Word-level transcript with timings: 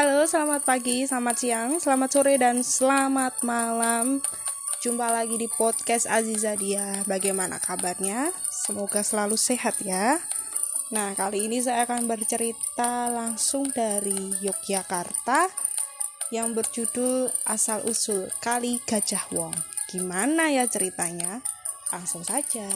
selamat 0.00 0.64
pagi, 0.64 1.04
selamat 1.04 1.36
siang, 1.36 1.70
selamat 1.76 2.08
sore, 2.08 2.40
dan 2.40 2.64
selamat 2.64 3.44
malam. 3.44 4.24
Jumpa 4.80 5.12
lagi 5.12 5.36
di 5.36 5.44
podcast 5.44 6.08
Aziza 6.08 6.56
Dia. 6.56 7.04
Bagaimana 7.04 7.60
kabarnya? 7.60 8.32
Semoga 8.48 9.04
selalu 9.04 9.36
sehat 9.36 9.76
ya. 9.84 10.16
Nah, 10.88 11.12
kali 11.12 11.52
ini 11.52 11.60
saya 11.60 11.84
akan 11.84 12.08
bercerita 12.08 13.12
langsung 13.12 13.68
dari 13.68 14.32
Yogyakarta 14.40 15.52
yang 16.32 16.56
berjudul 16.56 17.28
Asal 17.44 17.84
Usul 17.84 18.32
Kali 18.40 18.80
Gajah 18.88 19.28
Wong. 19.36 19.52
Gimana 19.92 20.48
ya 20.48 20.64
ceritanya? 20.64 21.44
Langsung 21.92 22.24
saja. 22.24 22.72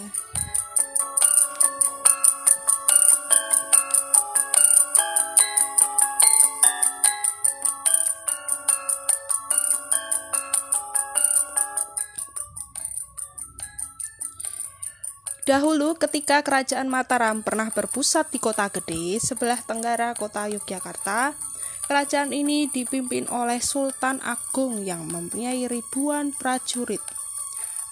Dahulu 15.44 15.92
ketika 16.00 16.40
kerajaan 16.40 16.88
Mataram 16.88 17.44
pernah 17.44 17.68
berpusat 17.68 18.32
di 18.32 18.40
kota 18.40 18.72
gede 18.72 19.20
sebelah 19.20 19.60
tenggara 19.60 20.16
kota 20.16 20.48
Yogyakarta, 20.48 21.36
kerajaan 21.84 22.32
ini 22.32 22.64
dipimpin 22.64 23.28
oleh 23.28 23.60
Sultan 23.60 24.24
Agung 24.24 24.80
yang 24.80 25.04
mempunyai 25.04 25.68
ribuan 25.68 26.32
prajurit, 26.32 27.04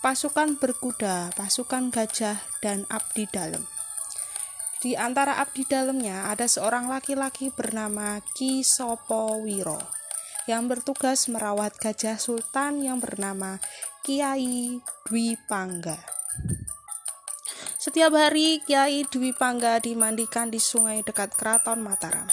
pasukan 0.00 0.56
berkuda, 0.56 1.28
pasukan 1.36 1.92
gajah, 1.92 2.41
dan 2.64 2.89
abdi 2.89 3.28
dalam. 3.28 3.69
Di 4.80 4.97
antara 4.97 5.36
abdi 5.36 5.69
dalamnya 5.69 6.33
ada 6.33 6.48
seorang 6.48 6.89
laki-laki 6.89 7.53
bernama 7.53 8.17
Ki 8.33 8.64
Sopo 8.64 9.45
Wiro 9.45 9.78
yang 10.48 10.73
bertugas 10.73 11.28
merawat 11.28 11.77
gajah 11.77 12.17
sultan 12.17 12.80
yang 12.80 12.97
bernama 12.97 13.61
Kiai 14.00 14.80
Dwi 15.05 15.36
Pangga. 15.47 16.22
Setiap 17.93 18.17
hari 18.17 18.65
Kiai 18.65 19.05
Dwi 19.05 19.37
Pangga 19.37 19.77
dimandikan 19.77 20.48
di 20.48 20.57
sungai 20.57 21.05
dekat 21.05 21.37
keraton 21.37 21.85
Mataram. 21.85 22.25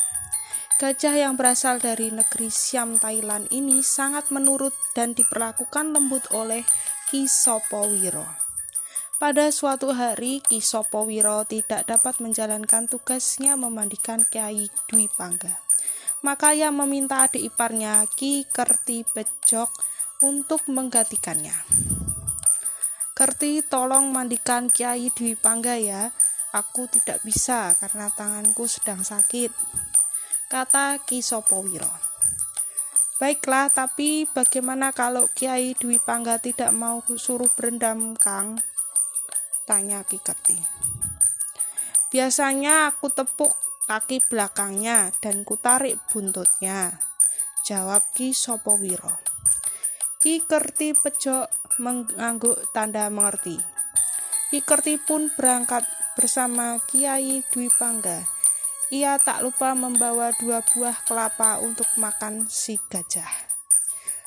Gajah 0.79 1.11
yang 1.11 1.35
berasal 1.35 1.83
dari 1.83 2.15
negeri 2.15 2.47
Siam 2.47 2.95
Thailand 2.95 3.43
ini 3.51 3.83
sangat 3.83 4.31
menurut 4.31 4.71
dan 4.95 5.11
diperlakukan 5.11 5.91
lembut 5.91 6.23
oleh 6.31 6.63
Ki 7.11 7.27
Sopowiro. 7.27 8.23
Pada 9.19 9.51
suatu 9.51 9.91
hari 9.91 10.39
Ki 10.39 10.63
Sopowiro 10.63 11.43
tidak 11.43 11.91
dapat 11.91 12.23
menjalankan 12.23 12.87
tugasnya 12.87 13.59
memandikan 13.59 14.23
Kiai 14.31 14.71
Dwi 14.87 15.11
Pangga. 15.11 15.59
Maka 16.23 16.55
ia 16.55 16.71
meminta 16.71 17.27
adik 17.27 17.51
iparnya 17.51 18.07
Ki 18.07 18.47
Kerti 18.47 19.03
Pejok 19.03 19.75
untuk 20.23 20.63
menggantikannya. 20.71 21.98
Kerti 23.19 23.59
tolong 23.59 24.15
mandikan 24.15 24.71
Kiai 24.71 25.11
Dwi 25.11 25.35
Pangga 25.35 25.75
ya. 25.75 26.07
Aku 26.55 26.87
tidak 26.87 27.19
bisa 27.19 27.75
karena 27.75 28.07
tanganku 28.07 28.63
sedang 28.63 29.03
sakit. 29.03 29.51
Kata 30.47 31.03
Ki 31.03 31.19
Sopowiro. 31.19 31.91
Baiklah, 33.19 33.67
tapi 33.75 34.23
bagaimana 34.31 34.95
kalau 34.95 35.27
Kiai 35.35 35.75
Dwi 35.75 35.99
Pangga 35.99 36.39
tidak 36.39 36.71
mau 36.71 37.03
suruh 37.03 37.51
berendam, 37.51 38.15
Kang? 38.15 38.55
Tanya 39.67 39.99
Ki 40.07 40.23
Kerti. 40.23 40.55
Biasanya 42.15 42.87
aku 42.87 43.11
tepuk 43.11 43.51
kaki 43.83 44.23
belakangnya 44.31 45.11
dan 45.19 45.43
kutarik 45.43 45.99
buntutnya. 46.07 46.95
Jawab 47.67 48.15
Ki 48.15 48.31
Sopowiro. 48.31 49.28
Ki 50.19 50.43
Kerti 50.43 50.91
pejok 50.91 51.47
mengangguk 51.79 52.59
tanda 52.75 53.07
mengerti. 53.07 53.55
Ikerti 54.51 54.99
pun 54.99 55.31
berangkat 55.31 55.87
bersama 56.19 56.75
Kiai 56.91 57.39
Dwi 57.55 57.71
Pangga. 57.71 58.27
Ia 58.91 59.15
tak 59.15 59.47
lupa 59.47 59.71
membawa 59.79 60.35
dua 60.35 60.59
buah 60.75 61.07
kelapa 61.07 61.63
untuk 61.63 61.87
makan 61.95 62.51
si 62.51 62.75
gajah. 62.91 63.31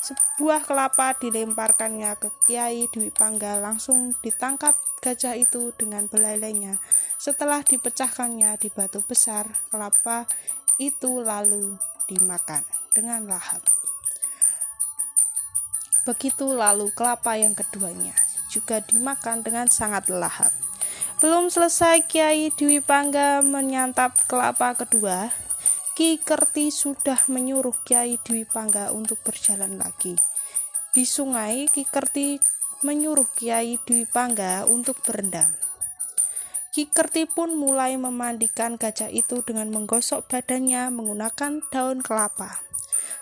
Sebuah 0.00 0.64
kelapa 0.64 1.12
dilemparkannya 1.20 2.16
ke 2.16 2.32
Kiai 2.48 2.88
Dwi 2.88 3.12
Pangga 3.12 3.60
langsung 3.60 4.16
ditangkap 4.24 4.72
gajah 5.04 5.36
itu 5.36 5.76
dengan 5.76 6.08
belalainya. 6.08 6.80
Setelah 7.20 7.60
dipecahkannya 7.60 8.56
di 8.56 8.72
batu 8.72 9.04
besar, 9.04 9.44
kelapa 9.68 10.24
itu 10.80 11.20
lalu 11.20 11.76
dimakan 12.08 12.64
dengan 12.96 13.28
lahap. 13.28 13.60
Begitu 16.02 16.50
lalu 16.50 16.90
kelapa 16.90 17.38
yang 17.38 17.54
keduanya 17.54 18.14
juga 18.52 18.84
dimakan 18.84 19.40
dengan 19.40 19.66
sangat 19.72 20.12
lahap. 20.12 20.52
Belum 21.24 21.48
selesai 21.48 22.04
Kiai 22.04 22.52
Dwi 22.52 22.84
Pangga 22.84 23.40
menyantap 23.40 24.12
kelapa 24.28 24.76
kedua, 24.76 25.32
Ki 25.96 26.20
Kerti 26.20 26.68
sudah 26.68 27.30
menyuruh 27.32 27.78
Kiai 27.86 28.20
Dwi 28.20 28.44
Pangga 28.44 28.92
untuk 28.92 29.22
berjalan 29.24 29.80
lagi. 29.80 30.18
Di 30.92 31.08
sungai, 31.08 31.70
Ki 31.72 31.88
Kerti 31.88 32.36
menyuruh 32.84 33.30
Kiai 33.32 33.78
Dwi 33.80 34.04
Pangga 34.04 34.68
untuk 34.68 35.00
berendam. 35.00 35.48
Ki 36.74 36.90
Kerti 36.90 37.30
pun 37.30 37.54
mulai 37.54 37.94
memandikan 37.94 38.74
gajah 38.74 39.08
itu 39.08 39.46
dengan 39.46 39.70
menggosok 39.70 40.26
badannya 40.26 40.90
menggunakan 40.90 41.62
daun 41.70 42.02
kelapa. 42.02 42.58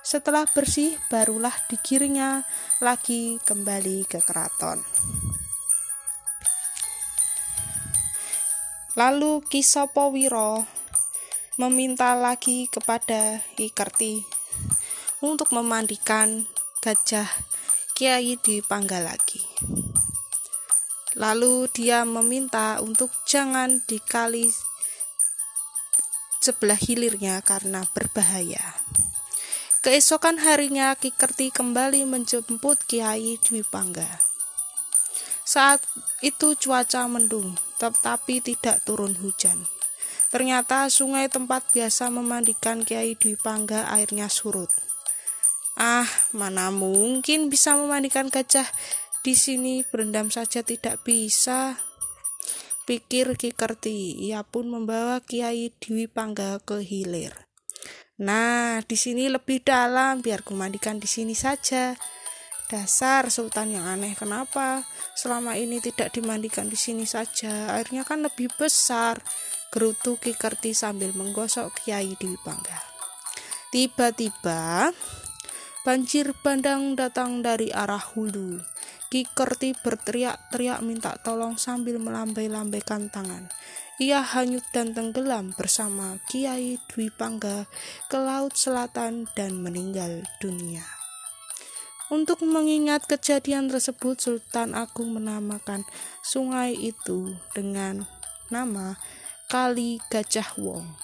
Setelah 0.01 0.49
bersih, 0.49 0.97
barulah 1.13 1.53
digiringnya 1.69 2.49
lagi 2.81 3.37
kembali 3.45 4.09
ke 4.09 4.25
keraton. 4.25 4.81
Lalu 8.97 9.45
Kisopo 9.45 10.09
Wiro 10.09 10.65
meminta 11.61 12.17
lagi 12.17 12.65
kepada 12.73 13.45
Ikerti 13.61 14.25
untuk 15.21 15.53
memandikan 15.53 16.49
gajah 16.81 17.29
Kiai 17.93 18.41
di 18.41 18.65
Pangga 18.65 19.05
lagi. 19.05 19.45
Lalu 21.21 21.69
dia 21.69 22.09
meminta 22.09 22.81
untuk 22.81 23.13
jangan 23.29 23.85
dikali 23.85 24.49
sebelah 26.41 26.81
hilirnya 26.81 27.45
karena 27.45 27.85
berbahaya. 27.93 28.81
Keesokan 29.81 30.37
harinya 30.45 30.93
Ki 30.93 31.09
Kerti 31.09 31.49
kembali 31.49 32.05
menjemput 32.05 32.85
Kiai 32.85 33.41
Dwi 33.41 33.65
Pangga. 33.65 34.21
Saat 35.41 35.81
itu 36.21 36.53
cuaca 36.53 37.09
mendung, 37.09 37.57
tetapi 37.81 38.45
tidak 38.45 38.85
turun 38.85 39.17
hujan. 39.17 39.65
Ternyata 40.29 40.93
sungai 40.93 41.33
tempat 41.33 41.73
biasa 41.73 42.13
memandikan 42.13 42.85
Kiai 42.85 43.17
Dwi 43.17 43.41
Pangga 43.41 43.89
airnya 43.89 44.29
surut. 44.29 44.69
Ah, 45.81 46.05
mana 46.37 46.69
mungkin 46.69 47.49
bisa 47.49 47.73
memandikan 47.73 48.29
gajah 48.29 48.69
di 49.25 49.33
sini 49.33 49.81
berendam 49.89 50.29
saja 50.29 50.61
tidak 50.61 51.01
bisa. 51.09 51.81
Pikir 52.85 53.33
Ki 53.33 53.57
Kerti, 53.57 54.29
ia 54.29 54.45
pun 54.45 54.69
membawa 54.69 55.25
Kiai 55.25 55.73
Dwi 55.81 56.05
Pangga 56.05 56.61
ke 56.61 56.85
hilir. 56.85 57.50
Nah, 58.21 58.85
di 58.85 59.01
sini 59.01 59.33
lebih 59.33 59.65
dalam, 59.65 60.21
biar 60.21 60.45
kumandikan 60.45 61.01
di 61.01 61.09
sini 61.09 61.33
saja. 61.33 61.97
Dasar 62.69 63.33
sultan 63.33 63.73
yang 63.73 63.89
aneh, 63.89 64.13
kenapa 64.13 64.85
selama 65.17 65.57
ini 65.57 65.81
tidak 65.81 66.13
dimandikan 66.13 66.69
di 66.69 66.77
sini 66.77 67.09
saja? 67.09 67.73
Airnya 67.75 68.05
kan 68.05 68.21
lebih 68.21 68.53
besar. 68.61 69.19
Gerutu 69.73 70.21
Ki 70.21 70.37
Kerti 70.37 70.77
sambil 70.77 71.17
menggosok 71.17 71.73
Kiai 71.81 72.13
Dewi 72.19 72.37
Pangga. 72.45 72.79
Tiba-tiba, 73.71 74.91
banjir 75.87 76.35
bandang 76.43 76.99
datang 76.99 77.41
dari 77.41 77.71
arah 77.71 78.03
hulu. 78.03 78.59
Ki 79.11 79.27
Kerti 79.27 79.75
berteriak-teriak 79.75 80.87
minta 80.87 81.19
tolong 81.19 81.59
sambil 81.59 81.99
melambai-lambaikan 81.99 83.11
tangan 83.11 83.51
ia 84.01 84.25
hanyut 84.25 84.65
dan 84.73 84.97
tenggelam 84.97 85.53
bersama 85.53 86.17
Kiai 86.25 86.81
Dwi 86.89 87.13
Pangga 87.13 87.69
ke 88.09 88.17
Laut 88.17 88.57
Selatan 88.57 89.29
dan 89.37 89.61
meninggal 89.61 90.25
dunia. 90.41 90.81
Untuk 92.09 92.41
mengingat 92.41 93.05
kejadian 93.05 93.69
tersebut, 93.69 94.17
Sultan 94.17 94.73
Agung 94.73 95.13
menamakan 95.13 95.85
sungai 96.25 96.73
itu 96.73 97.37
dengan 97.53 98.09
nama 98.49 98.97
Kali 99.53 100.01
Gajah 100.09 100.57
Wong. 100.57 100.97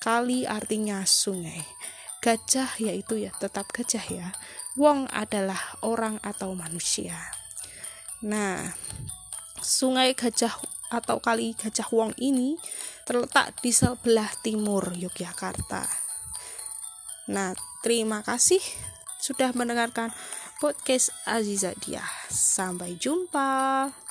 Kali 0.00 0.48
artinya 0.48 1.04
sungai. 1.04 1.60
Gajah 2.18 2.78
yaitu 2.82 3.22
ya 3.22 3.30
tetap 3.38 3.70
gajah 3.70 4.02
ya. 4.02 4.28
Wong 4.74 5.06
adalah 5.10 5.58
orang 5.82 6.18
atau 6.22 6.54
manusia. 6.54 7.18
Nah, 8.22 8.74
Sungai 9.58 10.14
Gajah 10.14 10.54
atau 10.88 11.18
Kali 11.20 11.54
Gajah 11.54 11.90
Wong 11.94 12.14
ini 12.18 12.58
terletak 13.06 13.58
di 13.62 13.70
sebelah 13.70 14.30
timur 14.42 14.94
Yogyakarta. 14.94 15.86
Nah, 17.28 17.52
terima 17.84 18.24
kasih 18.24 18.62
sudah 19.20 19.52
mendengarkan 19.52 20.14
podcast 20.58 21.12
Aziza 21.28 21.76
Dia. 21.78 22.02
Sampai 22.30 22.96
jumpa. 22.96 24.07